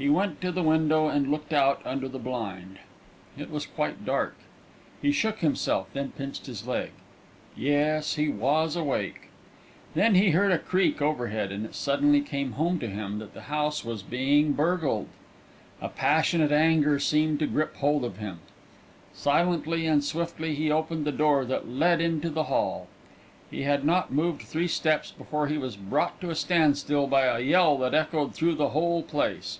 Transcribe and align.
He 0.00 0.08
went 0.08 0.40
to 0.40 0.50
the 0.50 0.62
window 0.62 1.08
and 1.08 1.30
looked 1.30 1.52
out 1.52 1.82
under 1.84 2.08
the 2.08 2.18
blind. 2.18 2.78
It 3.36 3.50
was 3.50 3.66
quite 3.66 4.06
dark. 4.06 4.34
He 5.02 5.12
shook 5.12 5.40
himself, 5.40 5.88
then 5.92 6.12
pinched 6.16 6.46
his 6.46 6.66
leg. 6.66 6.92
Yes, 7.54 8.14
he 8.14 8.30
was 8.30 8.76
awake. 8.76 9.28
Then 9.92 10.14
he 10.14 10.30
heard 10.30 10.52
a 10.52 10.58
creak 10.58 11.02
overhead, 11.02 11.52
and 11.52 11.66
it 11.66 11.74
suddenly 11.74 12.22
came 12.22 12.52
home 12.52 12.78
to 12.78 12.86
him 12.88 13.18
that 13.18 13.34
the 13.34 13.42
house 13.52 13.84
was 13.84 14.02
being 14.02 14.54
burgled. 14.54 15.08
A 15.82 15.90
passionate 15.90 16.50
anger 16.50 16.98
seemed 16.98 17.38
to 17.40 17.46
grip 17.46 17.76
hold 17.76 18.02
of 18.02 18.16
him. 18.16 18.38
Silently 19.12 19.86
and 19.86 20.02
swiftly 20.02 20.54
he 20.54 20.70
opened 20.70 21.04
the 21.04 21.12
door 21.12 21.44
that 21.44 21.68
led 21.68 22.00
into 22.00 22.30
the 22.30 22.44
hall. 22.44 22.86
He 23.50 23.64
had 23.64 23.84
not 23.84 24.10
moved 24.10 24.40
three 24.40 24.66
steps 24.66 25.10
before 25.10 25.48
he 25.48 25.58
was 25.58 25.76
brought 25.76 26.22
to 26.22 26.30
a 26.30 26.34
standstill 26.34 27.06
by 27.06 27.26
a 27.26 27.40
yell 27.40 27.76
that 27.76 27.92
echoed 27.92 28.34
through 28.34 28.54
the 28.54 28.70
whole 28.70 29.02
place. 29.02 29.58